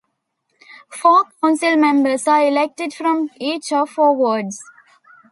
Four 0.89 1.25
council 1.43 1.77
members 1.77 2.27
are 2.27 2.41
elected 2.43 2.91
from 2.91 3.29
each 3.37 3.71
of 3.71 3.91
four 3.91 4.15
wards. 4.15 4.59